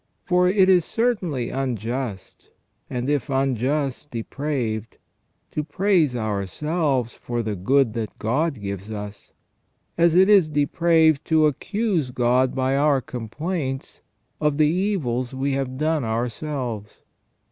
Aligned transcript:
For 0.25 0.47
it 0.49 0.67
is 0.67 0.83
certainly 0.83 1.51
unjust, 1.51 2.49
and 2.89 3.07
if 3.07 3.29
unjust, 3.29 4.09
depraved, 4.09 4.97
to 5.51 5.63
praise 5.63 6.15
ourselves 6.15 7.13
for 7.13 7.43
the 7.43 7.55
good 7.55 7.93
that 7.93 8.17
God 8.17 8.59
gives 8.59 8.89
us; 8.89 9.33
as 9.99 10.15
it 10.15 10.27
is 10.27 10.49
depraved 10.49 11.23
to 11.25 11.45
accuse 11.45 12.09
God 12.09 12.55
by 12.55 12.75
our 12.75 12.99
complaints 12.99 14.01
of 14.39 14.57
the 14.57 14.65
evils 14.65 15.35
we 15.35 15.51
have 15.53 15.77
done 15.77 16.03
ourselves. 16.03 16.97